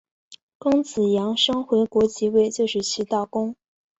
[0.57, 3.55] 公子阳生回国即位就是齐悼公。